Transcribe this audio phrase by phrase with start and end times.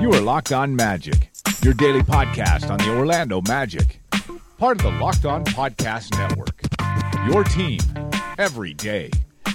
[0.00, 1.30] You are Locked On Magic,
[1.62, 4.00] your daily podcast on the Orlando Magic,
[4.58, 6.60] part of the Locked On Podcast Network.
[7.30, 7.78] Your team
[8.38, 9.10] every day.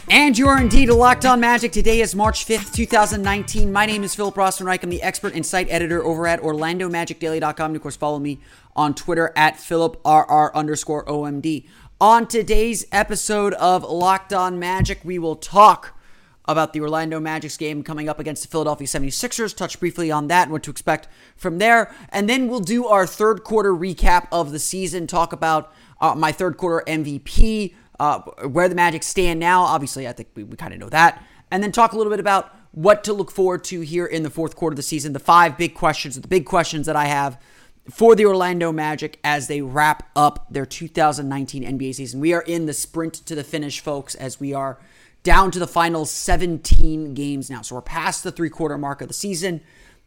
[0.10, 1.74] And you are indeed Locked On Magic.
[1.74, 3.74] Today is March 5th, 2019.
[3.74, 4.82] My name is Philip Rossman-Reich.
[4.84, 7.72] I'm the expert and site editor over at OrlandoMagicDaily.com.
[7.72, 8.40] And of course, follow me
[8.74, 11.68] on Twitter at PhilipRR underscore OMD.
[12.00, 15.98] On today's episode of Locked On Magic, we will talk
[16.46, 20.44] about the Orlando Magic's game coming up against the Philadelphia 76ers, touch briefly on that
[20.44, 21.92] and what to expect from there.
[22.10, 26.32] And then we'll do our third quarter recap of the season, talk about uh, my
[26.32, 29.64] third quarter MVP, uh, where the Magic stand now.
[29.64, 31.26] Obviously, I think we, we kind of know that.
[31.50, 34.30] And then talk a little bit about what to look forward to here in the
[34.30, 37.42] fourth quarter of the season, the five big questions, the big questions that I have
[37.90, 42.20] for the Orlando Magic as they wrap up their 2019 NBA season.
[42.20, 44.80] We are in the sprint to the finish, folks, as we are
[45.24, 47.62] down to the final 17 games now.
[47.62, 49.62] So we're past the three quarter mark of the season.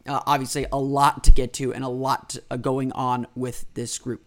[0.07, 3.65] Uh, obviously, a lot to get to and a lot to, uh, going on with
[3.75, 4.25] this group.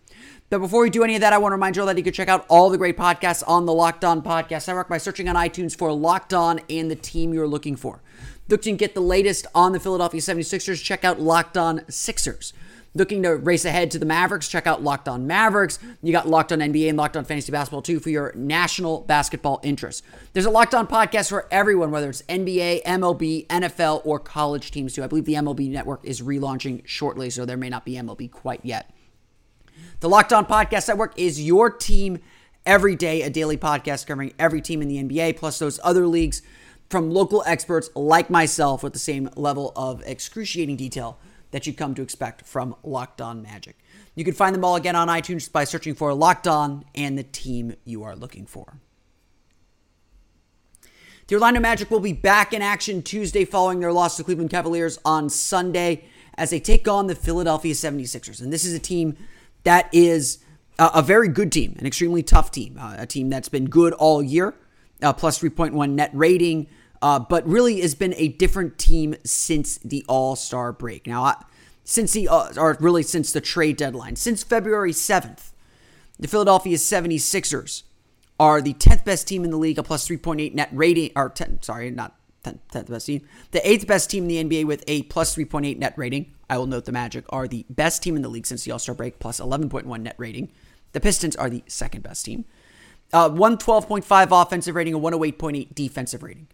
[0.48, 2.04] But before we do any of that, I want to remind you all that you
[2.04, 5.28] can check out all the great podcasts on the Locked On Podcast Network by searching
[5.28, 8.02] on iTunes for Locked On and the team you're looking for.
[8.48, 12.52] Looking to get the latest on the Philadelphia 76ers, check out Locked On Sixers.
[12.96, 15.80] Looking to race ahead to the Mavericks, check out Locked On Mavericks.
[16.00, 19.58] You got Locked On NBA and Locked On Fantasy Basketball too for your national basketball
[19.64, 20.02] interests.
[20.32, 24.92] There's a Locked On podcast for everyone, whether it's NBA, MLB, NFL, or college teams
[24.92, 25.02] too.
[25.02, 28.60] I believe the MLB network is relaunching shortly, so there may not be MLB quite
[28.62, 28.94] yet.
[29.98, 32.20] The Locked On Podcast Network is your team
[32.64, 36.42] every day, a daily podcast covering every team in the NBA, plus those other leagues
[36.90, 41.18] from local experts like myself with the same level of excruciating detail
[41.54, 43.78] that you come to expect from Locked On Magic.
[44.16, 47.22] You can find them all again on iTunes by searching for Locked On and the
[47.22, 48.80] team you are looking for.
[51.28, 54.98] The Orlando Magic will be back in action Tuesday following their loss to Cleveland Cavaliers
[55.04, 56.06] on Sunday
[56.36, 58.42] as they take on the Philadelphia 76ers.
[58.42, 59.16] And this is a team
[59.62, 60.38] that is
[60.80, 63.92] a, a very good team, an extremely tough team, uh, a team that's been good
[63.92, 64.56] all year,
[65.02, 66.66] uh, plus 3.1 net rating,
[67.04, 71.06] uh, but really has been a different team since the All Star break.
[71.06, 71.44] Now, I,
[71.84, 75.50] since the, uh, or really since the trade deadline, since February 7th,
[76.18, 77.82] the Philadelphia 76ers
[78.40, 81.60] are the 10th best team in the league, a plus 3.8 net rating, or 10,
[81.60, 85.02] sorry, not 10th, 10th best team, the 8th best team in the NBA with a
[85.02, 86.32] plus 3.8 net rating.
[86.48, 88.78] I will note the Magic are the best team in the league since the All
[88.78, 90.50] Star break, plus 11.1 net rating.
[90.92, 92.46] The Pistons are the second best team.
[93.12, 96.48] Uh, 112.5 offensive rating, a 108.8 defensive rating.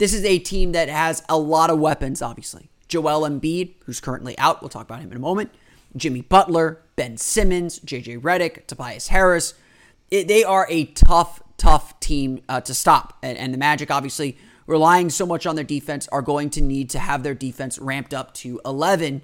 [0.00, 2.70] This is a team that has a lot of weapons, obviously.
[2.88, 5.50] Joel Embiid, who's currently out, we'll talk about him in a moment.
[5.94, 9.52] Jimmy Butler, Ben Simmons, JJ Redick, Tobias Harris.
[10.10, 13.18] It, they are a tough, tough team uh, to stop.
[13.22, 16.88] And, and the Magic, obviously, relying so much on their defense, are going to need
[16.90, 19.20] to have their defense ramped up to 11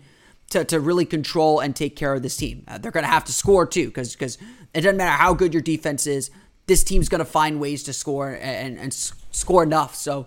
[0.50, 2.64] to, to really control and take care of this team.
[2.68, 4.36] Uh, they're going to have to score too, because because
[4.74, 6.30] it doesn't matter how good your defense is,
[6.66, 9.94] this team's going to find ways to score and, and, and score enough.
[9.94, 10.26] So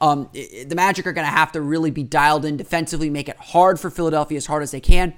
[0.00, 3.36] um, the Magic are going to have to really be dialed in defensively, make it
[3.36, 5.14] hard for Philadelphia as hard as they can,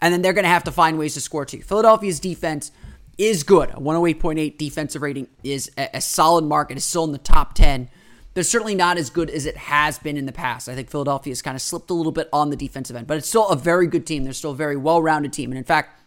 [0.00, 1.62] and then they're going to have to find ways to score too.
[1.62, 2.72] Philadelphia's defense
[3.18, 3.70] is good.
[3.70, 6.70] A 108.8 defensive rating is a, solid mark.
[6.70, 7.88] It is still in the top 10
[8.34, 10.68] They're certainly not as good as it has been in the past.
[10.68, 13.16] I think Philadelphia has kind of slipped a little bit on the defensive end, but
[13.16, 14.24] it's still a very good team.
[14.24, 16.00] They're still a very well-rounded team, and in fact,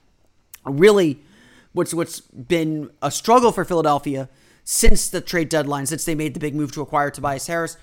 [0.66, 1.20] really,
[1.72, 4.28] what's what's been a struggle for Philadelphia
[4.66, 7.78] since the trade deadline, since they made the big move to acquire Tobias Harris,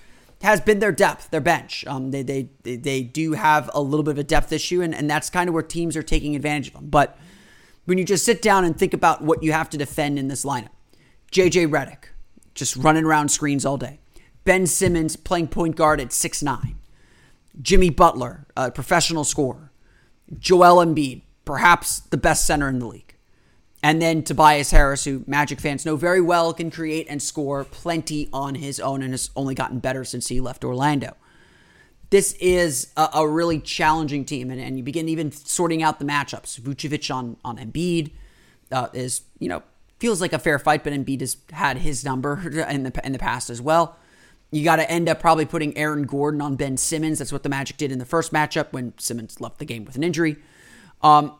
[0.45, 1.85] has been their depth, their bench.
[1.87, 5.09] Um, they, they they do have a little bit of a depth issue, and, and
[5.09, 6.89] that's kind of where teams are taking advantage of them.
[6.89, 7.17] But
[7.85, 10.45] when you just sit down and think about what you have to defend in this
[10.45, 10.69] lineup,
[11.31, 12.09] JJ Redick
[12.53, 13.99] just running around screens all day.
[14.45, 16.77] Ben Simmons playing point guard at six nine,
[17.61, 19.71] Jimmy Butler, a professional scorer.
[20.39, 23.04] Joel Embiid, perhaps the best center in the league.
[23.85, 28.27] And then Tobias Harris, who Magic fans know very well can create and score plenty
[28.33, 31.15] on his own and has only gotten better since he left Orlando.
[32.09, 36.05] This is a, a really challenging team, and, and you begin even sorting out the
[36.05, 36.59] matchups.
[36.61, 38.09] Vucevic on, on Embiid
[38.71, 39.61] uh, is, you know,
[39.99, 43.19] feels like a fair fight, but Embiid has had his number in the, in the
[43.19, 43.99] past as well
[44.49, 47.19] You got to end up probably putting Aaron Gordon on Ben Simmons.
[47.19, 49.95] That's what the Magic did in the first matchup when Simmons left the game with
[49.95, 50.37] an injury.
[51.03, 51.35] Um,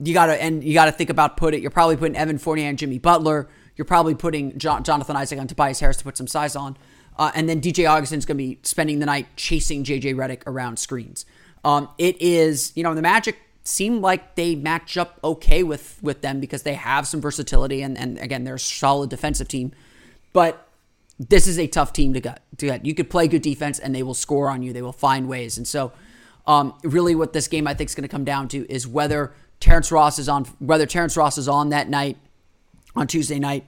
[0.00, 1.60] you got to and you got to think about put it.
[1.60, 3.48] You're probably putting Evan Fournier and Jimmy Butler.
[3.76, 6.76] You're probably putting Jonathan Isaac on Tobias Harris to put some size on.
[7.16, 11.26] Uh, and then DJ Augustin's to be spending the night chasing JJ Redick around screens.
[11.64, 16.22] Um, it is, you know, the Magic seem like they match up okay with with
[16.22, 19.72] them because they have some versatility and and again they're a solid defensive team,
[20.32, 20.68] but
[21.18, 22.42] this is a tough team to get.
[22.58, 22.86] To get.
[22.86, 24.72] You could play good defense and they will score on you.
[24.72, 25.92] They will find ways, and so
[26.46, 29.34] um, really what this game I think is going to come down to is whether
[29.60, 32.16] Terrence Ross is on whether Terrence Ross is on that night
[32.94, 33.64] on Tuesday night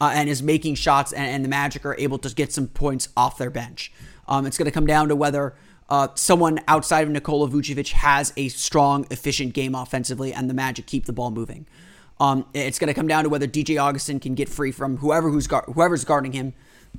[0.00, 3.08] uh, and is making shots and, and, the Magic are able to get some points
[3.16, 3.92] off their bench.
[4.26, 5.54] Um, it's going to come down to whether
[5.88, 10.86] uh, someone outside of Nikola Vucevic has a strong, efficient game offensively, and the Magic
[10.86, 11.66] keep the ball moving.
[12.20, 15.30] Um, it's going to come down to whether DJ Augustin can get free from whoever
[15.30, 16.54] who's whoever's guarding him,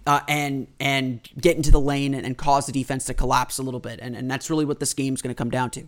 [0.06, 3.63] uh, and and get into the lane and, and, cause the defense to collapse a
[3.63, 4.00] little bit.
[4.01, 5.88] And, and that's really what this game's going to come down to.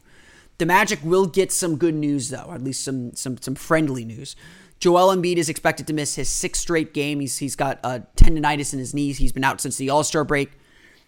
[0.57, 4.35] The Magic will get some good news though, at least some some some friendly news.
[4.79, 7.19] Joel Embiid is expected to miss his sixth straight game.
[7.19, 9.17] He's he's got a tendonitis in his knees.
[9.17, 10.51] He's been out since the All Star break.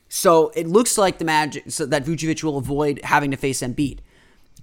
[0.07, 3.99] So it looks like the Magic so that Vucevic will avoid having to face Embiid.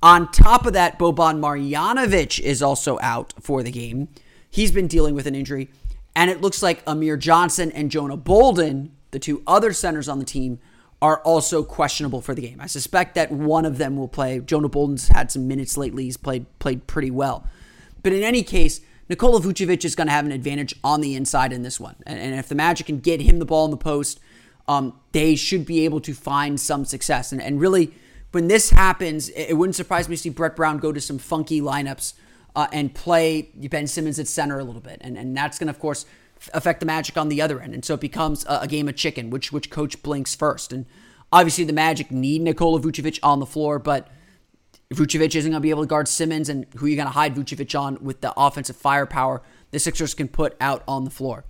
[0.03, 4.09] On top of that, Boban Marjanovic is also out for the game.
[4.51, 5.69] He's been dealing with an injury.
[6.15, 10.25] And it looks like Amir Johnson and Jonah Bolden, the two other centers on the
[10.25, 10.59] team,
[11.03, 12.61] are also questionable for the game.
[12.61, 14.41] I suspect that one of them will play.
[14.41, 16.05] Jonah Bolden's had some minutes lately.
[16.05, 17.47] He's played played pretty well.
[18.03, 21.53] But in any case, Nikola Vucevic is going to have an advantage on the inside
[21.53, 21.97] in this one.
[22.07, 24.21] And, and if the Magic can get him the ball in the post,
[24.69, 27.31] um, they should be able to find some success.
[27.31, 27.93] And, and really,
[28.33, 31.19] when this happens, it, it, wouldn't surprise me to see Brett Brown go to some
[31.19, 32.15] funky lineups
[32.57, 34.99] uh, and play Ben Simmons at center a little bit.
[35.03, 36.05] And, and that's going to, of course,
[36.55, 37.75] affect the Magic on the other end.
[37.75, 40.73] And so it becomes a, a, game of chicken, which, which coach blinks first.
[40.73, 40.87] And
[41.33, 44.09] obviously, the Magic need Nikola Vucevic on the floor, but
[44.93, 46.49] Vucevic isn't going to be able to guard Simmons.
[46.49, 50.15] And who are you going to hide Vucevic on with the offensive firepower the Sixers
[50.15, 51.45] can put out on the floor?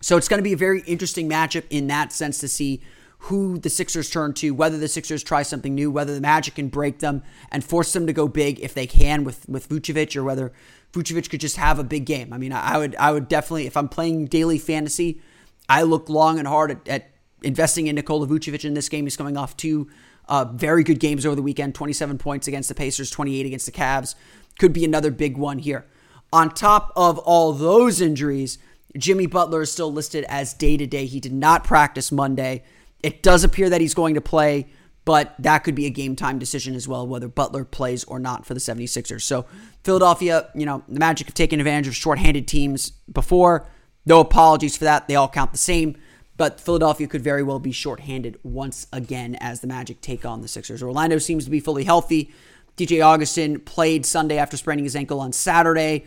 [0.00, 2.82] So it's going to be a very interesting matchup in that sense to see
[3.26, 6.68] who the Sixers turn to, whether the Sixers try something new, whether the Magic can
[6.68, 10.22] break them and force them to go big if they can with with Vucevic, or
[10.22, 10.52] whether
[10.92, 12.32] Vucevic could just have a big game.
[12.32, 15.20] I mean, I would I would definitely if I'm playing daily fantasy,
[15.68, 17.10] I look long and hard at, at
[17.42, 19.04] investing in Nikola Vucevic in this game.
[19.04, 19.88] He's coming off two
[20.28, 23.72] uh, very good games over the weekend 27 points against the Pacers, 28 against the
[23.72, 24.14] Cavs.
[24.58, 25.86] Could be another big one here.
[26.32, 28.58] On top of all those injuries,
[28.96, 31.06] Jimmy Butler is still listed as day to day.
[31.06, 32.62] He did not practice Monday.
[33.02, 34.68] It does appear that he's going to play,
[35.04, 38.46] but that could be a game time decision as well, whether Butler plays or not
[38.46, 39.22] for the 76ers.
[39.22, 39.46] So,
[39.84, 43.68] Philadelphia, you know, the Magic have taken advantage of shorthanded teams before.
[44.04, 45.08] No apologies for that.
[45.08, 45.96] They all count the same.
[46.36, 50.48] But Philadelphia could very well be shorthanded once again as the Magic take on the
[50.48, 50.82] Sixers.
[50.82, 52.30] Orlando seems to be fully healthy.
[52.76, 56.04] DJ Augustin played Sunday after spraining his ankle on Saturday.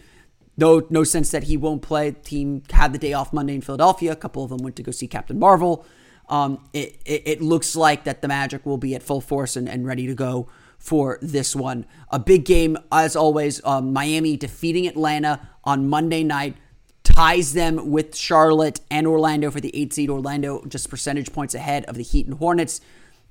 [0.56, 2.12] No, no sense that he won't play.
[2.12, 4.12] Team had the day off Monday in Philadelphia.
[4.12, 5.86] A couple of them went to go see Captain Marvel.
[6.30, 9.68] Um, it, it, it, looks like that the Magic will be at full force and,
[9.68, 10.48] and ready to go
[10.78, 11.86] for this one.
[12.10, 13.64] A big game, as always.
[13.66, 16.56] Um, Miami defeating Atlanta on Monday night
[17.04, 20.10] ties them with Charlotte and Orlando for the eight seed.
[20.10, 22.80] Orlando just percentage points ahead of the Heat and Hornets.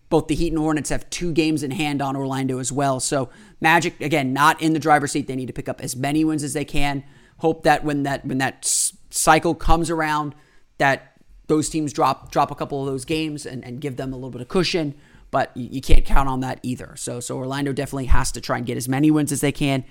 [0.09, 2.99] Both the Heat and Hornets have two games in hand on Orlando as well.
[2.99, 5.29] So Magic, again, not in the driver's seat.
[5.29, 7.05] They need to pick up as many wins as they can
[7.39, 8.65] hope that when that when that
[9.11, 10.35] cycle comes around,
[10.79, 11.08] that
[11.49, 14.31] those teams drop drop a couple of those games and, and give them a little
[14.31, 14.95] bit of cushion.
[15.31, 16.95] But you, you can't count on that either.
[16.97, 19.85] So so Orlando definitely has to try and get as many wins as they can.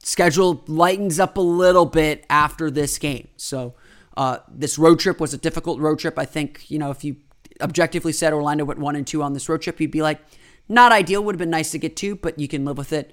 [0.00, 3.28] Schedule lightens up a little bit after this game.
[3.36, 3.74] So
[4.16, 6.18] uh, this road trip was a difficult road trip.
[6.18, 7.16] I think you know if you
[7.60, 10.20] objectively said Orlando went one and two on this road trip, you'd be like,
[10.68, 11.24] not ideal.
[11.24, 13.12] Would have been nice to get two, but you can live with it.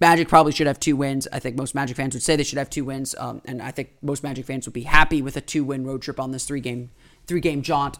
[0.00, 1.28] Magic probably should have two wins.
[1.32, 3.70] I think most Magic fans would say they should have two wins, um, and I
[3.70, 6.90] think most Magic fans would be happy with a two-win road trip on this three-game
[7.26, 7.98] three-game jaunt.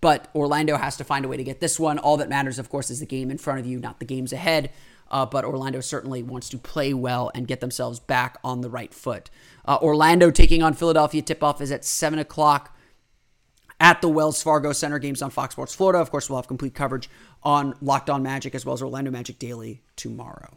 [0.00, 1.98] But Orlando has to find a way to get this one.
[1.98, 4.32] All that matters, of course, is the game in front of you, not the games
[4.32, 4.70] ahead.
[5.10, 8.94] Uh, but Orlando certainly wants to play well and get themselves back on the right
[8.94, 9.28] foot.
[9.66, 11.20] Uh, Orlando taking on Philadelphia.
[11.20, 12.76] Tip-off is at seven o'clock
[13.80, 14.98] at the Wells Fargo Center.
[14.98, 15.98] Games on Fox Sports Florida.
[15.98, 17.10] Of course, we'll have complete coverage
[17.42, 20.56] on Locked On Magic as well as Orlando Magic Daily tomorrow.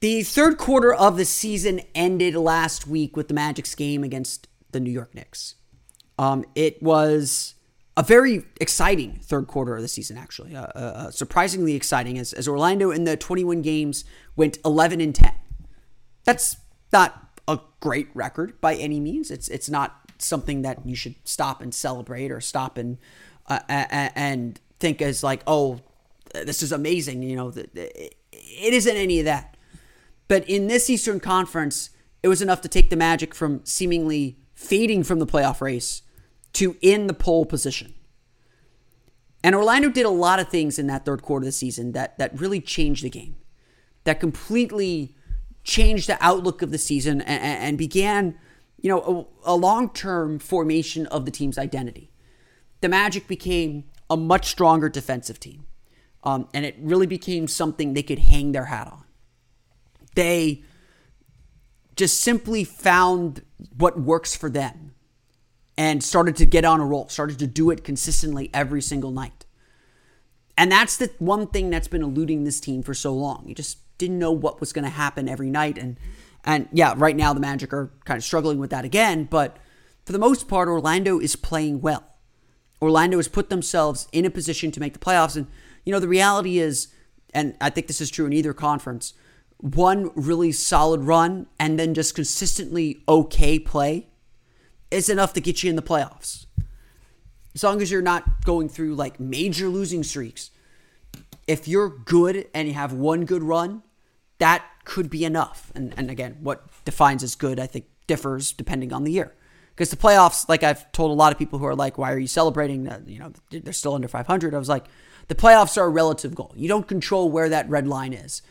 [0.00, 4.80] The third quarter of the season ended last week with the Magic's game against the
[4.80, 5.54] New York Knicks.
[6.18, 7.54] Um, it was
[7.96, 10.54] a very exciting third quarter of the season, actually.
[10.54, 15.14] Uh, uh, uh surprisingly exciting, as, as Orlando in the 21 games went 11 and
[15.14, 15.32] 10.
[16.24, 16.56] That's
[16.92, 19.30] not a great record by any means.
[19.30, 22.98] It's it's not something that you should stop and celebrate or stop and
[23.48, 25.80] uh, and think as like, oh,
[26.34, 27.22] this is amazing.
[27.22, 29.55] You know, it isn't any of that.
[30.28, 31.90] But in this Eastern Conference,
[32.22, 36.02] it was enough to take the Magic from seemingly fading from the playoff race
[36.54, 37.94] to in the pole position.
[39.44, 42.18] And Orlando did a lot of things in that third quarter of the season that
[42.18, 43.36] that really changed the game,
[44.04, 45.14] that completely
[45.62, 48.36] changed the outlook of the season and, and began,
[48.80, 52.10] you know, a, a long-term formation of the team's identity.
[52.80, 55.66] The Magic became a much stronger defensive team,
[56.24, 59.04] um, and it really became something they could hang their hat on.
[60.16, 60.64] They
[61.94, 63.42] just simply found
[63.76, 64.94] what works for them
[65.78, 69.44] and started to get on a roll, started to do it consistently every single night.
[70.58, 73.44] And that's the one thing that's been eluding this team for so long.
[73.46, 75.76] You just didn't know what was going to happen every night.
[75.76, 75.98] And,
[76.44, 79.24] and yeah, right now the Magic are kind of struggling with that again.
[79.24, 79.58] But
[80.04, 82.04] for the most part, Orlando is playing well.
[82.80, 85.36] Orlando has put themselves in a position to make the playoffs.
[85.36, 85.46] And,
[85.84, 86.88] you know, the reality is,
[87.34, 89.12] and I think this is true in either conference,
[89.58, 94.08] one really solid run and then just consistently okay play
[94.90, 96.46] is enough to get you in the playoffs.
[97.54, 100.50] As long as you're not going through like major losing streaks.
[101.46, 103.82] If you're good and you have one good run,
[104.38, 105.72] that could be enough.
[105.74, 109.32] And, and again, what defines as good, I think, differs depending on the year.
[109.70, 112.18] Because the playoffs, like I've told a lot of people who are like, why are
[112.18, 112.84] you celebrating?
[112.84, 114.54] That, You know, they're still under 500.
[114.54, 114.86] I was like,
[115.28, 116.52] the playoffs are a relative goal.
[116.56, 118.42] You don't control where that red line is.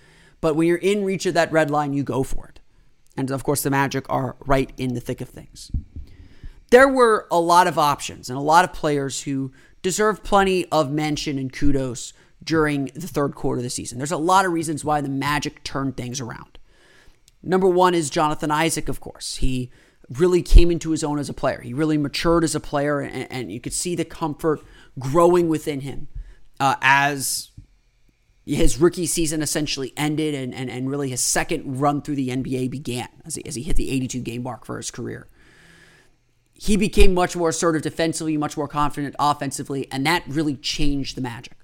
[0.46, 2.60] But when you're in reach of that red line, you go for it.
[3.18, 5.72] And of course, the Magic are right in the thick of things.
[6.70, 10.92] There were a lot of options and a lot of players who deserve plenty of
[10.92, 13.98] mention and kudos during the third quarter of the season.
[13.98, 16.60] There's a lot of reasons why the Magic turned things around.
[17.42, 19.38] Number one is Jonathan Isaac, of course.
[19.38, 19.72] He
[20.12, 21.62] really came into his own as a player.
[21.62, 24.62] He really matured as a player, and, and you could see the comfort
[25.00, 26.08] growing within him
[26.60, 27.50] uh, as
[28.46, 32.70] his rookie season essentially ended and, and, and really his second run through the NBA
[32.70, 35.28] began as he, as he hit the 82 game mark for his career.
[36.54, 41.22] He became much more assertive defensively, much more confident offensively, and that really changed the
[41.22, 41.58] magic.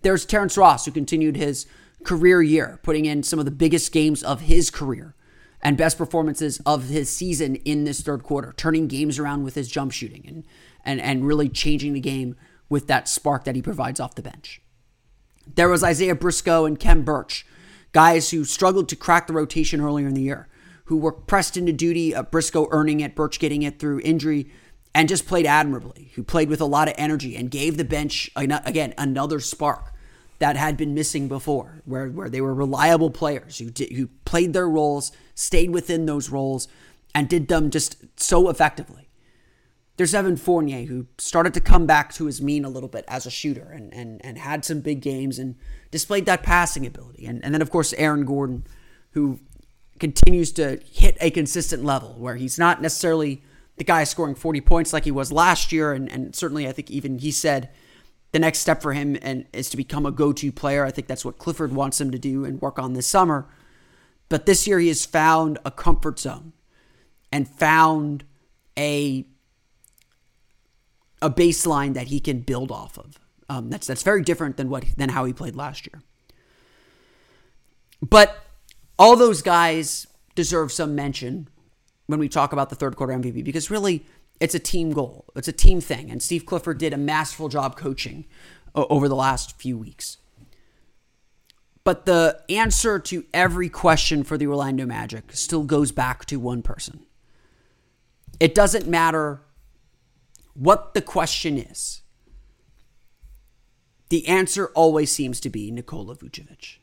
[0.00, 1.66] There's Terrence Ross, who continued his
[2.02, 5.14] career year, putting in some of the biggest games of his career
[5.60, 9.68] and best performances of his season in this third quarter, turning games around with his
[9.68, 10.44] jump shooting and,
[10.84, 12.34] and, and really changing the game
[12.68, 14.60] with that spark that he provides off the bench.
[15.46, 17.46] There was Isaiah Briscoe and Khem Birch,
[17.92, 20.48] guys who struggled to crack the rotation earlier in the year,
[20.86, 24.50] who were pressed into duty, uh, Briscoe earning it, Birch getting it through injury,
[24.94, 28.30] and just played admirably, who played with a lot of energy and gave the bench,
[28.36, 29.92] again, another spark
[30.38, 34.52] that had been missing before, where, where they were reliable players who, did, who played
[34.52, 36.68] their roles, stayed within those roles,
[37.14, 39.01] and did them just so effectively.
[39.96, 43.26] There's Evan Fournier, who started to come back to his mean a little bit as
[43.26, 45.56] a shooter and, and, and had some big games and
[45.90, 47.26] displayed that passing ability.
[47.26, 48.66] And, and then, of course, Aaron Gordon,
[49.10, 49.40] who
[49.98, 53.42] continues to hit a consistent level where he's not necessarily
[53.76, 55.92] the guy scoring 40 points like he was last year.
[55.92, 57.68] And, and certainly, I think even he said
[58.32, 60.84] the next step for him and is to become a go-to player.
[60.86, 63.46] I think that's what Clifford wants him to do and work on this summer.
[64.28, 66.54] But this year, he has found a comfort zone
[67.30, 68.24] and found
[68.78, 69.26] a
[71.22, 73.18] a baseline that he can build off of.
[73.48, 76.02] Um, that's that's very different than what than how he played last year.
[78.00, 78.44] But
[78.98, 81.48] all those guys deserve some mention
[82.06, 84.04] when we talk about the third quarter MVP because really
[84.40, 85.26] it's a team goal.
[85.36, 88.26] It's a team thing, and Steve Clifford did a masterful job coaching
[88.74, 90.16] over the last few weeks.
[91.84, 96.62] But the answer to every question for the Orlando Magic still goes back to one
[96.62, 97.04] person.
[98.40, 99.42] It doesn't matter
[100.54, 102.00] what the question is.
[104.08, 106.76] the answer always seems to be Nikola Vucevic.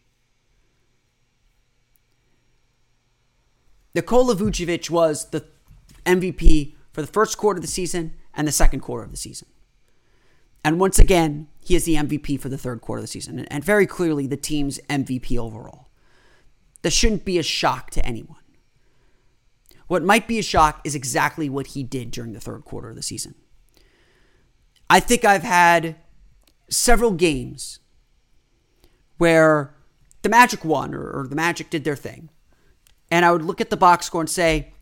[3.93, 5.45] Nikola Vucevic was the
[6.07, 9.47] MVP for the first quarter of the season and the second quarter of the season.
[10.65, 13.63] And once again, he is the MVP for the third quarter of the season, and
[13.63, 15.89] very clearly the team's MVP overall.
[16.81, 18.37] This shouldn't be a shock to anyone.
[19.87, 22.95] What might be a shock is exactly what he did during the third quarter of
[22.95, 23.35] the season.
[24.89, 25.95] I think I've had
[26.69, 27.79] several games
[29.17, 29.75] where
[30.21, 32.29] the Magic won or, or the Magic did their thing.
[33.11, 34.73] And I would look at the box score and say,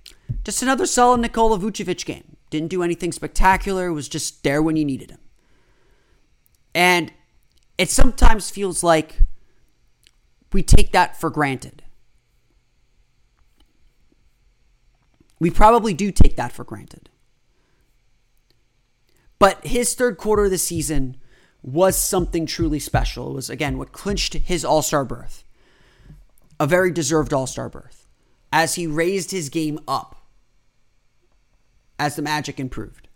[0.44, 2.38] just another solid Nikola Vucevic game.
[2.50, 5.20] Didn't do anything spectacular, was just there when you needed him.
[6.74, 7.12] And
[7.78, 9.20] it sometimes feels like
[10.54, 11.84] we take that for granted.
[15.40, 17.10] We probably do take that for granted.
[19.39, 21.17] But his third quarter of the season
[21.62, 23.32] was something truly special.
[23.32, 25.44] It was, again, what clinched his All Star berth.
[26.60, 28.08] A very deserved All Star berth.
[28.51, 30.15] As he raised his game up
[32.00, 33.08] as the Magic improved.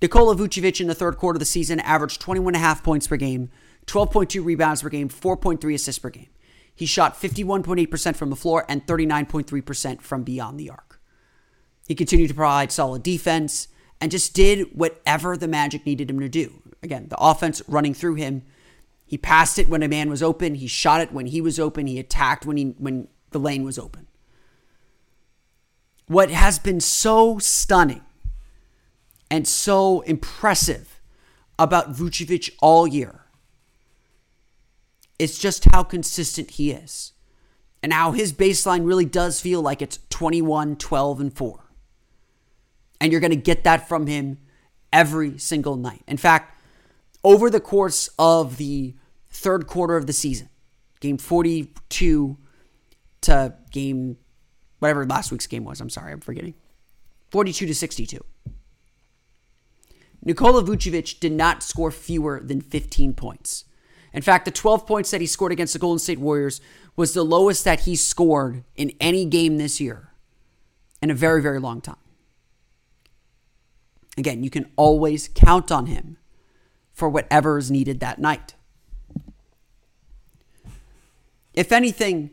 [0.00, 3.50] Nikola Vucevic in the third quarter of the season averaged 21.5 points per game,
[3.86, 6.28] 12.2 rebounds per game, 4.3 assists per game.
[6.74, 11.00] He shot 51.8% from the floor and 39.3% from beyond the arc.
[11.86, 13.68] He continued to provide solid defense
[14.00, 16.62] and just did whatever the Magic needed him to do.
[16.82, 18.42] Again, the offense running through him.
[19.04, 20.54] He passed it when a man was open.
[20.54, 21.86] He shot it when he was open.
[21.86, 24.06] He attacked when he when the lane was open.
[26.06, 28.02] What has been so stunning
[29.30, 31.00] and so impressive
[31.58, 33.26] about Vucevic all year
[35.18, 37.12] is just how consistent he is
[37.82, 41.69] and how his baseline really does feel like it's 21, 12, and 4.
[43.00, 44.38] And you're going to get that from him
[44.92, 46.02] every single night.
[46.06, 46.58] In fact,
[47.24, 48.94] over the course of the
[49.30, 50.48] third quarter of the season,
[51.00, 52.36] game 42
[53.22, 54.16] to game
[54.78, 56.54] whatever last week's game was, I'm sorry, I'm forgetting.
[57.30, 58.24] 42 to 62.
[60.22, 63.64] Nikola Vucevic did not score fewer than 15 points.
[64.12, 66.60] In fact, the 12 points that he scored against the Golden State Warriors
[66.96, 70.12] was the lowest that he scored in any game this year
[71.00, 71.96] in a very, very long time.
[74.20, 76.18] Again, you can always count on him
[76.92, 78.54] for whatever is needed that night.
[81.54, 82.30] If anything,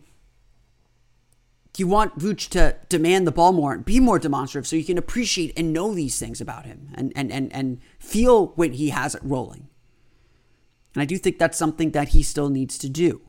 [1.78, 4.98] you want Vooch to demand the ball more and be more demonstrative so you can
[4.98, 9.16] appreciate and know these things about him and, and, and, and feel when he has
[9.16, 9.70] it rolling.
[10.94, 13.22] And I do think that's something that he still needs to do.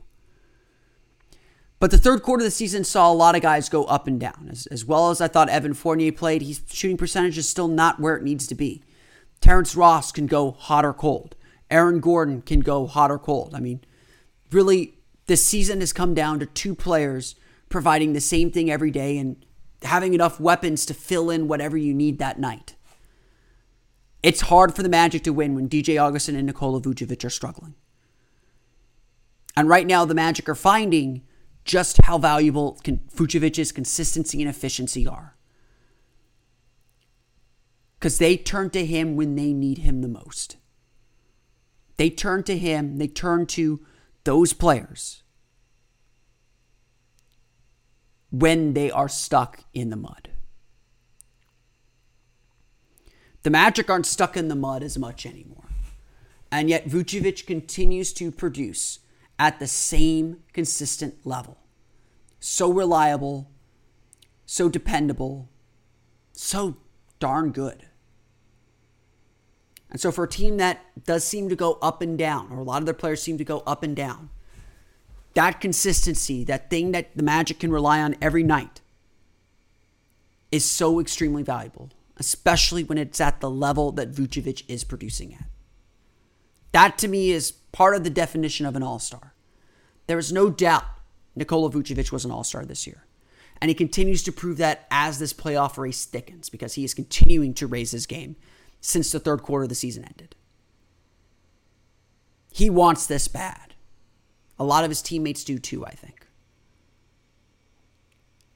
[1.79, 4.19] But the third quarter of the season saw a lot of guys go up and
[4.19, 4.49] down.
[4.51, 7.99] As, as well as I thought Evan Fournier played, his shooting percentage is still not
[7.99, 8.83] where it needs to be.
[9.39, 11.35] Terrence Ross can go hot or cold.
[11.71, 13.55] Aaron Gordon can go hot or cold.
[13.55, 13.79] I mean,
[14.51, 14.95] really,
[15.27, 17.35] this season has come down to two players
[17.69, 19.45] providing the same thing every day and
[19.83, 22.75] having enough weapons to fill in whatever you need that night.
[24.21, 27.75] It's hard for the Magic to win when DJ Augustin and Nikola Vucevic are struggling.
[29.55, 31.21] And right now, the Magic are finding
[31.69, 35.35] just how valuable Vucevic's consistency and efficiency are.
[37.99, 40.57] Because they turn to him when they need him the most.
[41.97, 43.85] They turn to him, they turn to
[44.23, 45.21] those players
[48.31, 50.29] when they are stuck in the mud.
[53.43, 55.69] The Magic aren't stuck in the mud as much anymore.
[56.51, 58.99] And yet Vucevic continues to produce
[59.39, 61.57] at the same consistent level.
[62.39, 63.49] So reliable,
[64.45, 65.49] so dependable,
[66.33, 66.77] so
[67.19, 67.85] darn good.
[69.89, 72.63] And so for a team that does seem to go up and down, or a
[72.63, 74.29] lot of their players seem to go up and down,
[75.33, 78.81] that consistency, that thing that the Magic can rely on every night,
[80.51, 85.45] is so extremely valuable, especially when it's at the level that Vucevic is producing at.
[86.71, 89.33] That to me is part of the definition of an all star.
[90.07, 90.85] There is no doubt
[91.35, 93.05] Nikola Vucevic was an all star this year.
[93.61, 97.53] And he continues to prove that as this playoff race thickens because he is continuing
[97.55, 98.35] to raise his game
[98.79, 100.35] since the third quarter of the season ended.
[102.51, 103.75] He wants this bad.
[104.57, 106.27] A lot of his teammates do too, I think.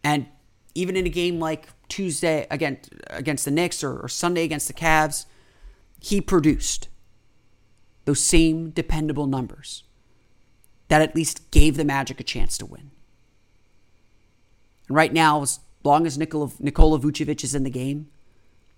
[0.03, 0.27] And
[0.75, 4.73] even in a game like Tuesday against against the Knicks or, or Sunday against the
[4.73, 5.25] Cavs,
[5.99, 6.87] he produced
[8.05, 9.83] those same dependable numbers
[10.87, 12.91] that at least gave the Magic a chance to win.
[14.87, 18.09] And right now, as long as Nikola, Nikola Vucevic is in the game,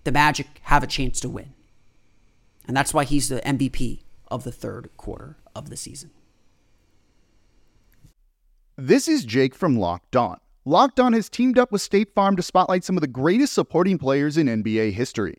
[0.04, 1.52] the Magic have a chance to win.
[2.66, 6.10] And that's why he's the MVP of the third quarter of the season.
[8.76, 10.38] This is Jake from Locked On.
[10.64, 13.98] Locked On has teamed up with State Farm to spotlight some of the greatest supporting
[13.98, 15.38] players in NBA history.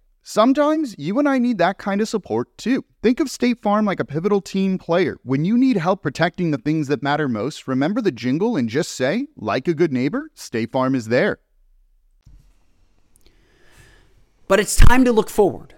[0.23, 2.85] Sometimes you and I need that kind of support too.
[3.01, 5.17] Think of State Farm like a pivotal team player.
[5.23, 8.91] When you need help protecting the things that matter most, remember the jingle and just
[8.91, 11.39] say, like a good neighbor, State Farm is there.
[14.47, 15.73] But it's time to look forward.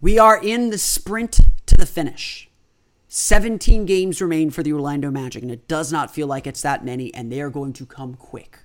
[0.00, 2.48] We are in the sprint to the finish.
[3.08, 6.84] 17 games remain for the Orlando Magic, and it does not feel like it's that
[6.84, 8.60] many, and they are going to come quick.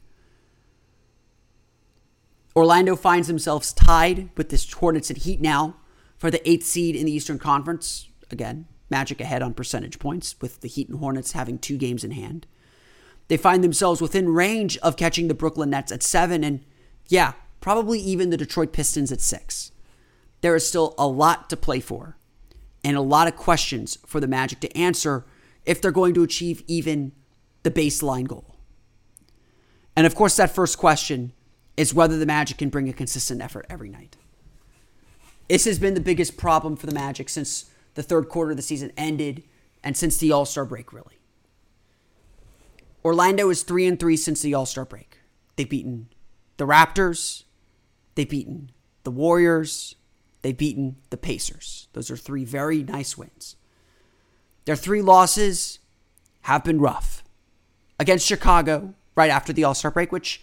[2.56, 5.78] Orlando finds themselves tied with this Hornets and Heat now
[6.18, 8.10] for the eighth seed in the Eastern Conference.
[8.30, 12.12] Again, Magic ahead on percentage points, with the Heat and Hornets having two games in
[12.12, 12.46] hand.
[13.30, 16.66] They find themselves within range of catching the Brooklyn Nets at seven, and
[17.08, 19.72] yeah, probably even the Detroit Pistons at six.
[20.42, 22.18] There is still a lot to play for,
[22.84, 25.26] and a lot of questions for the Magic to answer
[25.66, 27.14] if they're going to achieve even
[27.64, 28.58] the baseline goal.
[29.96, 31.32] And of course, that first question
[31.78, 34.18] is whether the Magic can bring a consistent effort every night.
[35.48, 38.64] This has been the biggest problem for the Magic since the third quarter of the
[38.64, 39.44] season ended
[39.84, 41.20] and since the All Star break, really.
[43.04, 45.18] Orlando is 3 and 3 since the All Star break.
[45.56, 46.08] They've beaten
[46.58, 47.44] the Raptors,
[48.16, 48.72] they've beaten
[49.04, 49.96] the Warriors,
[50.42, 51.88] they've beaten the Pacers.
[51.94, 53.56] Those are three very nice wins.
[54.66, 55.80] Their three losses
[56.42, 57.24] have been rough.
[58.00, 60.42] Against Chicago, right after the All Star break, which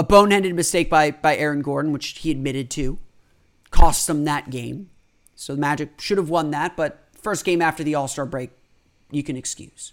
[0.00, 2.98] a boneheaded mistake by, by Aaron Gordon, which he admitted to,
[3.70, 4.88] cost them that game.
[5.34, 8.48] So the Magic should have won that, but first game after the All Star break,
[9.10, 9.92] you can excuse.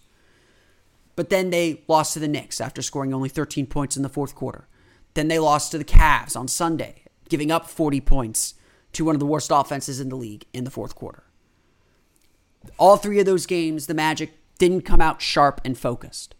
[1.17, 4.33] But then they lost to the Knicks after scoring only 13 points in the fourth
[4.33, 4.69] quarter.
[5.13, 8.53] Then they lost to the Cavs on Sunday, giving up 40 points
[8.93, 11.23] to one of the worst offenses in the league in the fourth quarter.
[12.77, 16.33] All three of those games, the Magic didn't come out sharp and focused.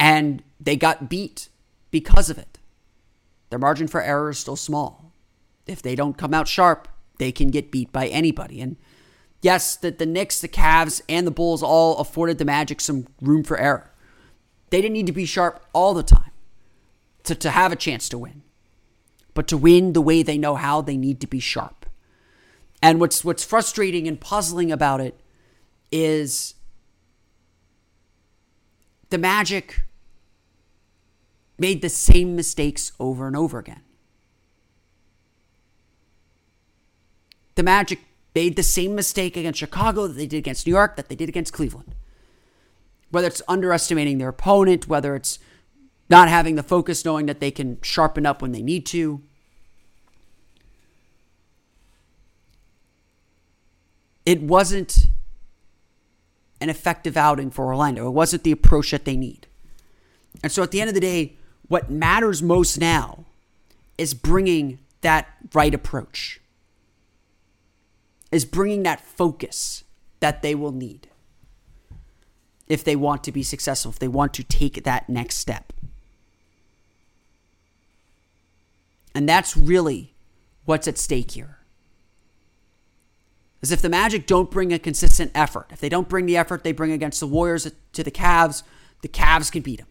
[0.00, 1.50] And they got beat
[1.92, 2.58] because of it.
[3.50, 5.12] Their margin for error is still small.
[5.66, 8.60] If they don't come out sharp, they can get beat by anybody.
[8.60, 8.76] And
[9.42, 13.44] yes, that the Knicks, the Cavs, and the Bulls all afforded the Magic some room
[13.44, 13.92] for error.
[14.70, 16.32] They didn't need to be sharp all the time
[17.24, 18.42] to, to have a chance to win.
[19.34, 21.86] But to win the way they know how, they need to be sharp.
[22.82, 25.20] And what's what's frustrating and puzzling about it
[25.92, 26.54] is
[29.10, 29.82] the Magic
[31.58, 33.82] made the same mistakes over and over again.
[37.54, 38.00] The Magic
[38.34, 41.28] made the same mistake against Chicago that they did against New York, that they did
[41.28, 41.94] against Cleveland.
[43.10, 45.38] Whether it's underestimating their opponent, whether it's
[46.08, 49.22] not having the focus, knowing that they can sharpen up when they need to.
[54.24, 55.08] It wasn't
[56.60, 58.06] an effective outing for Orlando.
[58.06, 59.46] It wasn't the approach that they need.
[60.42, 61.36] And so at the end of the day,
[61.72, 63.24] what matters most now
[63.96, 66.38] is bringing that right approach,
[68.30, 69.82] is bringing that focus
[70.20, 71.08] that they will need
[72.68, 75.72] if they want to be successful, if they want to take that next step.
[79.14, 80.12] And that's really
[80.66, 81.56] what's at stake here.
[83.62, 86.64] Is if the Magic don't bring a consistent effort, if they don't bring the effort
[86.64, 88.62] they bring against the Warriors to the Cavs,
[89.00, 89.86] the Cavs can beat them.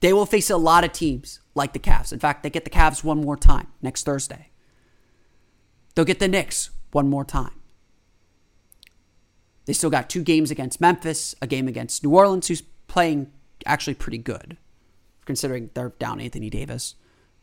[0.00, 2.12] They will face a lot of teams like the Cavs.
[2.12, 4.50] In fact, they get the Cavs one more time next Thursday.
[5.94, 7.52] They'll get the Knicks one more time.
[9.64, 13.32] They still got two games against Memphis, a game against New Orleans, who's playing
[13.64, 14.58] actually pretty good,
[15.24, 16.94] considering they're down Anthony Davis.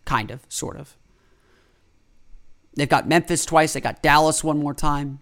[0.05, 0.95] Kind of, sort of.
[2.75, 3.73] They've got Memphis twice.
[3.73, 5.19] They got Dallas one more time.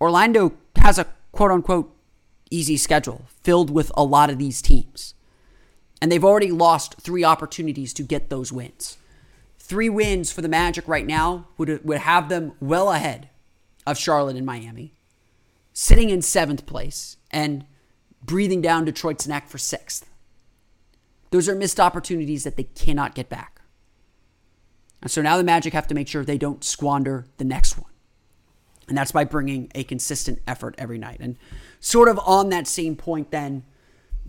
[0.00, 1.94] Orlando has a quote unquote
[2.50, 5.14] easy schedule filled with a lot of these teams.
[6.02, 8.96] And they've already lost three opportunities to get those wins.
[9.58, 13.28] Three wins for the Magic right now would, would have them well ahead
[13.86, 14.94] of Charlotte and Miami,
[15.72, 17.64] sitting in seventh place and
[18.22, 20.08] breathing down Detroit's neck for sixth.
[21.30, 23.60] Those are missed opportunities that they cannot get back.
[25.02, 27.90] And so now the Magic have to make sure they don't squander the next one.
[28.88, 31.18] And that's by bringing a consistent effort every night.
[31.20, 31.36] And
[31.80, 33.64] sort of on that same point, then,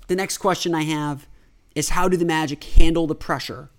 [0.07, 1.27] the next question I have
[1.75, 3.69] is how do the Magic handle the pressure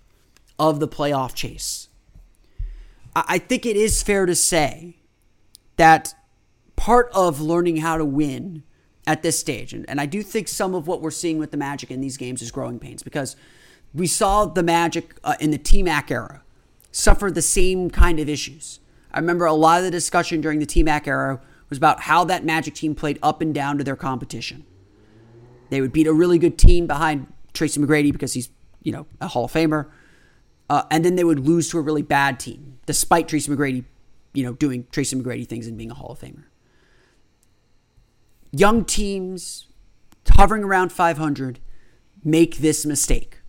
[0.57, 1.89] of the playoff chase?
[3.15, 4.97] I think it is fair to say
[5.75, 6.15] that
[6.75, 8.63] part of learning how to win
[9.05, 11.57] at this stage, and, and I do think some of what we're seeing with the
[11.57, 13.35] Magic in these games is growing pains because
[13.93, 16.41] we saw the Magic uh, in the T Mac era
[16.91, 18.79] suffer the same kind of issues.
[19.11, 21.41] I remember a lot of the discussion during the T Mac era
[21.73, 24.63] was about how that Magic team played up and down to their competition.
[25.69, 28.49] They would beat a really good team behind Tracy McGrady because he's,
[28.83, 29.89] you know, a Hall of Famer.
[30.69, 33.85] Uh, and then they would lose to a really bad team, despite Tracy McGrady,
[34.33, 36.43] you know, doing Tracy McGrady things and being a Hall of Famer.
[38.51, 39.65] Young teams
[40.29, 41.59] hovering around 500
[42.23, 43.39] make this mistake.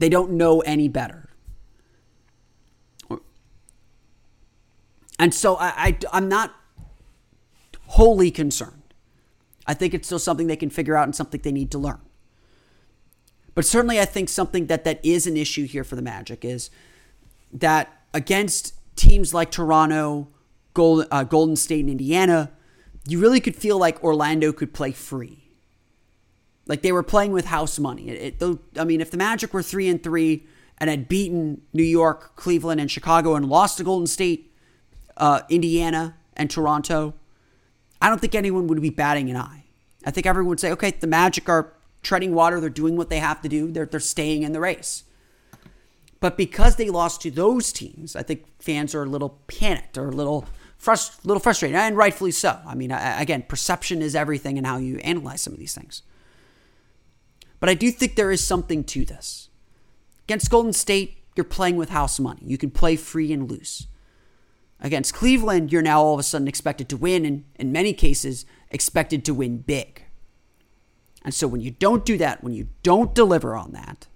[0.00, 1.27] They don't know any better.
[5.18, 6.54] And so I, I, I'm not
[7.86, 8.74] wholly concerned.
[9.66, 12.00] I think it's still something they can figure out and something they need to learn.
[13.54, 16.70] But certainly, I think something that, that is an issue here for the Magic is
[17.52, 20.28] that against teams like Toronto,
[20.74, 22.52] Golden, uh, Golden State, and Indiana,
[23.06, 25.44] you really could feel like Orlando could play free.
[26.66, 28.10] Like they were playing with house money.
[28.10, 30.46] It, it, I mean, if the Magic were three and three
[30.78, 34.47] and had beaten New York, Cleveland, and Chicago and lost to Golden State,
[35.18, 37.14] uh, Indiana, and Toronto,
[38.00, 39.64] I don't think anyone would be batting an eye.
[40.06, 42.60] I think everyone would say, okay, the Magic are treading water.
[42.60, 43.70] They're doing what they have to do.
[43.70, 45.04] They're, they're staying in the race.
[46.20, 50.08] But because they lost to those teams, I think fans are a little panicked or
[50.08, 50.46] a little
[50.80, 52.58] frust- little frustrated, and rightfully so.
[52.66, 56.02] I mean, again, perception is everything in how you analyze some of these things.
[57.60, 59.48] But I do think there is something to this.
[60.24, 62.42] Against Golden State, you're playing with house money.
[62.44, 63.86] You can play free and loose.
[64.80, 68.46] Against Cleveland, you're now all of a sudden expected to win, and in many cases,
[68.70, 70.04] expected to win big.
[71.24, 74.06] And so when you don't do that, when you don't deliver on that,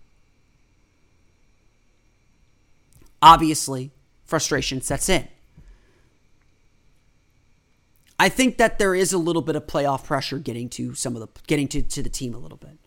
[3.20, 3.90] obviously
[4.24, 5.28] frustration sets in.
[8.18, 11.20] I think that there is a little bit of playoff pressure getting to some of
[11.20, 12.78] the getting to, to the team a little bit.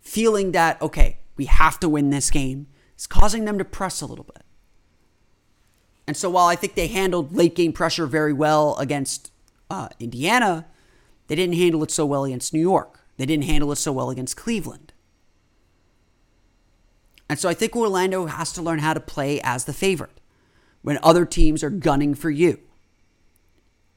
[0.00, 4.06] Feeling that, okay, we have to win this game is causing them to press a
[4.06, 4.44] little bit.
[6.08, 9.30] And so while I think they handled late game pressure very well against
[9.68, 10.64] uh, Indiana,
[11.26, 13.00] they didn't handle it so well against New York.
[13.18, 14.94] They didn't handle it so well against Cleveland.
[17.28, 20.18] And so I think Orlando has to learn how to play as the favorite
[20.80, 22.58] when other teams are gunning for you.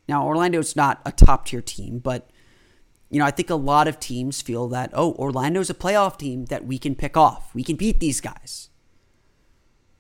[0.10, 2.30] Now, Orlando's not a top tier team, but
[3.10, 6.46] you know, I think a lot of teams feel that, oh, Orlando's a playoff team
[6.48, 7.56] that we can pick off.
[7.56, 8.68] We can beat these guys.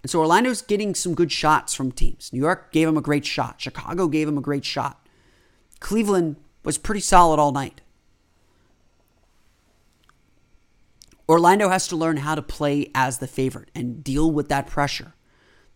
[0.03, 2.31] And so Orlando's getting some good shots from teams.
[2.33, 3.61] New York gave him a great shot.
[3.61, 5.05] Chicago gave him a great shot.
[5.79, 7.81] Cleveland was pretty solid all night.
[11.29, 15.13] Orlando has to learn how to play as the favorite and deal with that pressure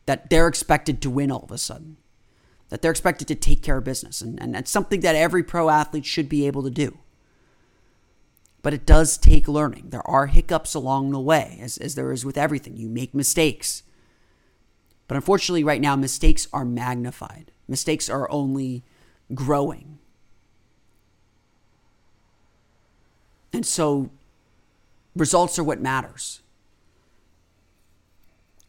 [0.05, 1.97] that they're expected to win all of a sudden,
[2.69, 4.21] that they're expected to take care of business.
[4.21, 6.97] And, and that's something that every pro athlete should be able to do.
[8.61, 9.89] But it does take learning.
[9.89, 12.75] There are hiccups along the way, as, as there is with everything.
[12.75, 13.83] You make mistakes.
[15.07, 17.51] But unfortunately, right now, mistakes are magnified.
[17.67, 18.83] Mistakes are only
[19.33, 19.99] growing.
[23.53, 24.09] And so
[25.15, 26.41] results are what matters.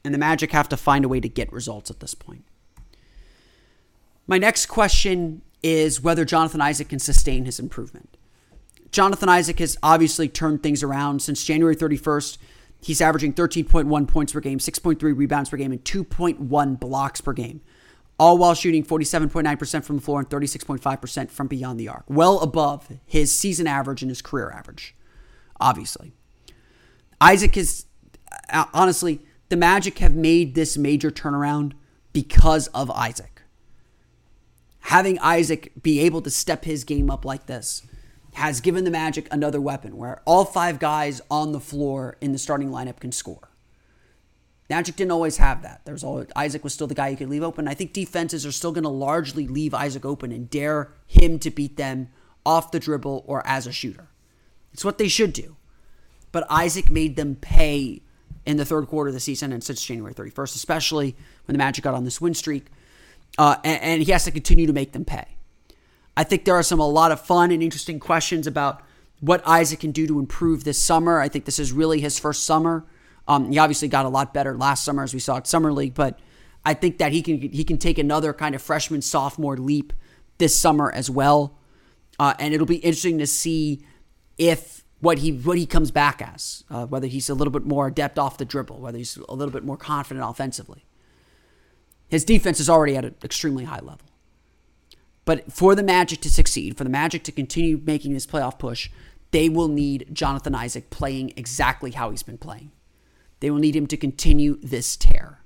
[0.04, 2.44] And the Magic have to find a way to get results at this point.
[4.26, 8.16] My next question is whether Jonathan Isaac can sustain his improvement.
[8.92, 12.38] Jonathan Isaac has obviously turned things around since January 31st.
[12.86, 17.60] He's averaging 13.1 points per game, 6.3 rebounds per game, and 2.1 blocks per game,
[18.16, 22.86] all while shooting 47.9% from the floor and 36.5% from beyond the arc, well above
[23.04, 24.94] his season average and his career average,
[25.60, 26.12] obviously.
[27.20, 27.86] Isaac is,
[28.52, 31.72] uh, honestly, the Magic have made this major turnaround
[32.12, 33.42] because of Isaac.
[34.82, 37.82] Having Isaac be able to step his game up like this
[38.36, 42.38] has given the Magic another weapon where all five guys on the floor in the
[42.38, 43.48] starting lineup can score.
[44.68, 45.80] Magic didn't always have that.
[45.84, 47.66] There's always, Isaac was still the guy you could leave open.
[47.66, 51.50] I think defenses are still going to largely leave Isaac open and dare him to
[51.50, 52.10] beat them
[52.44, 54.08] off the dribble or as a shooter.
[54.72, 55.56] It's what they should do.
[56.30, 58.02] But Isaac made them pay
[58.44, 61.84] in the third quarter of the season and since January 31st, especially when the Magic
[61.84, 62.66] got on this win streak.
[63.38, 65.35] Uh, and, and he has to continue to make them pay.
[66.16, 68.82] I think there are some a lot of fun and interesting questions about
[69.20, 71.20] what Isaac can do to improve this summer.
[71.20, 72.86] I think this is really his first summer.
[73.28, 75.94] Um, he obviously got a lot better last summer as we saw at summer league,
[75.94, 76.18] but
[76.64, 79.92] I think that he can he can take another kind of freshman sophomore leap
[80.38, 81.58] this summer as well.
[82.18, 83.84] Uh, and it'll be interesting to see
[84.38, 87.86] if what he what he comes back as, uh, whether he's a little bit more
[87.86, 90.84] adept off the dribble, whether he's a little bit more confident offensively.
[92.08, 94.06] His defense is already at an extremely high level.
[95.26, 98.88] But for the Magic to succeed, for the Magic to continue making this playoff push,
[99.32, 102.70] they will need Jonathan Isaac playing exactly how he's been playing.
[103.40, 105.40] They will need him to continue this tear.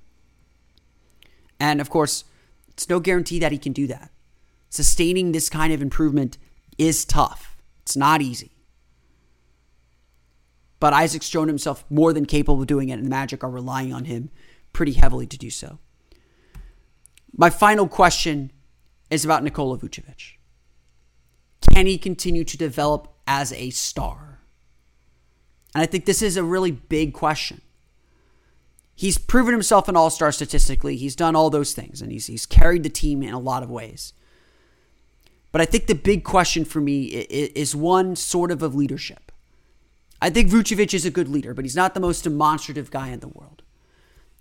[1.59, 2.23] And of course,
[2.69, 4.11] it's no guarantee that he can do that.
[4.69, 6.37] Sustaining this kind of improvement
[6.77, 7.57] is tough.
[7.81, 8.51] It's not easy.
[10.79, 13.93] But Isaac's shown himself more than capable of doing it, and the Magic are relying
[13.93, 14.29] on him
[14.73, 15.79] pretty heavily to do so.
[17.35, 18.51] My final question
[19.11, 20.37] is about Nikola Vucevic.
[21.69, 24.39] Can he continue to develop as a star?
[25.75, 27.61] And I think this is a really big question.
[28.95, 30.95] He's proven himself an all star statistically.
[30.95, 33.69] He's done all those things, and he's, he's carried the team in a lot of
[33.69, 34.13] ways.
[35.51, 39.31] But I think the big question for me is one sort of of leadership.
[40.21, 43.19] I think Vucevic is a good leader, but he's not the most demonstrative guy in
[43.19, 43.63] the world.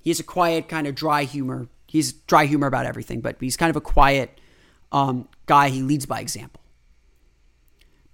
[0.03, 1.69] He has a quiet, kind of dry humor.
[1.87, 4.39] He's dry humor about everything, but he's kind of a quiet
[4.93, 5.69] um, guy.
[5.69, 6.61] He leads by example.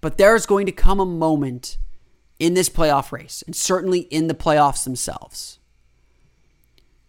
[0.01, 1.79] But there's going to come a moment
[2.39, 5.59] in this playoff race, and certainly in the playoffs themselves,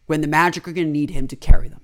[0.06, 1.82] when the Magic are going to need him to carry them.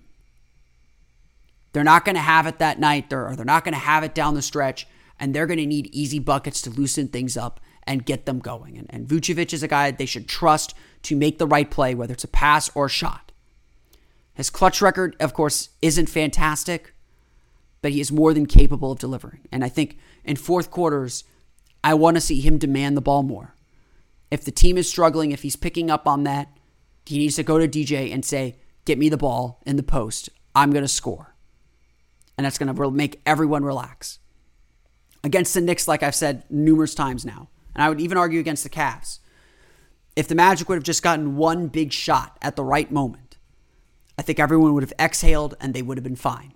[1.74, 4.16] They're not going to have it that night, or they're not going to have it
[4.16, 4.88] down the stretch,
[5.20, 8.78] and they're going to need easy buckets to loosen things up and get them going.
[8.78, 11.94] And, and Vucevic is a guy that they should trust to make the right play,
[11.96, 13.32] whether it's a pass or a shot.
[14.34, 16.93] His clutch record, of course, isn't fantastic,
[17.84, 19.42] but he is more than capable of delivering.
[19.52, 21.24] And I think in fourth quarters,
[21.84, 23.54] I want to see him demand the ball more.
[24.32, 26.48] If the team is struggling, if he's picking up on that,
[27.06, 30.30] he needs to go to DJ and say, Get me the ball in the post.
[30.56, 31.34] I'm going to score
[32.38, 34.20] and that's going to make everyone relax.
[35.24, 38.64] Against the Knicks, like I've said numerous times now, and I would even argue against
[38.64, 39.20] the Cavs,
[40.16, 43.38] if the Magic would have just gotten one big shot at the right moment,
[44.18, 46.54] I think everyone would have exhaled and they would have been fine.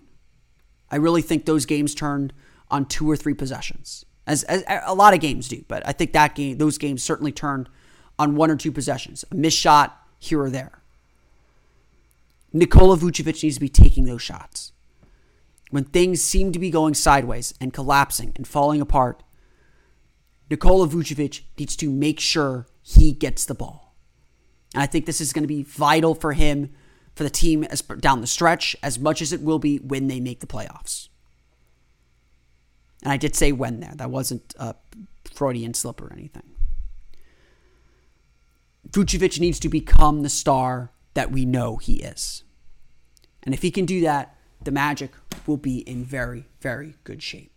[0.91, 2.34] I really think those games turned
[2.69, 5.63] on two or three possessions, as, as a lot of games do.
[5.67, 7.69] But I think that game, those games certainly turned
[8.19, 10.82] on one or two possessions, a missed shot here or there.
[12.54, 14.71] Nikola Vucevic needs to be taking those shots
[15.69, 19.23] when things seem to be going sideways and collapsing and falling apart,
[20.50, 23.95] Nikola Vucevic needs to make sure he gets the ball.
[24.73, 26.73] And I think this is going to be vital for him,
[27.17, 30.19] for the team as, down the stretch, as much as it will be when they
[30.19, 31.10] make the playoffs.
[33.03, 33.93] And I did say when there.
[33.95, 34.75] That wasn't a
[35.34, 36.43] Freudian slip or anything.
[38.89, 42.43] Vucevic needs to become the star that we know he is.
[43.43, 45.12] And if he can do that, the Magic
[45.45, 47.57] will be in very, very good shape.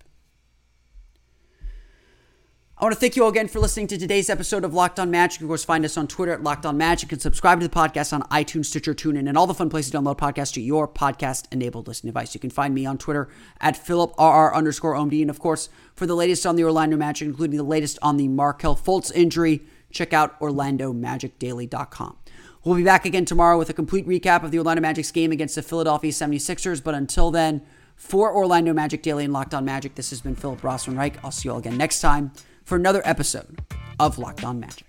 [2.80, 5.10] I want to thank you all again for listening to today's episode of Locked On
[5.10, 5.42] Magic.
[5.42, 8.14] Of course, find us on Twitter at Locked On Magic and subscribe to the podcast
[8.14, 11.86] on iTunes, Stitcher, TuneIn, and all the fun places to download podcasts to your podcast-enabled
[11.86, 12.32] listening device.
[12.32, 13.28] You can find me on Twitter
[13.60, 15.20] at PhilipRR underscore OMD.
[15.20, 18.28] And of course, for the latest on the Orlando Magic, including the latest on the
[18.28, 22.16] Markelle Fultz injury, check out OrlandoMagicDaily.com.
[22.64, 25.54] We'll be back again tomorrow with a complete recap of the Orlando Magic's game against
[25.54, 26.82] the Philadelphia 76ers.
[26.82, 27.60] But until then,
[27.94, 31.22] for Orlando Magic Daily and Locked On Magic, this has been Philip Rossman Reich.
[31.22, 32.32] I'll see you all again next time
[32.70, 33.58] for another episode
[33.98, 34.86] of Locked On Magic.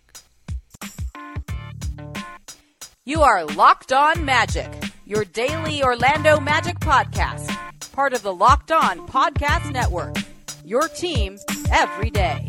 [3.06, 4.72] You are Locked On Magic,
[5.08, 7.50] your daily Orlando Magic podcast,
[7.92, 10.16] part of the Locked On Podcast Network.
[10.64, 11.40] Your team
[11.72, 12.46] every day.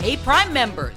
[0.00, 0.96] Hey, Prime members,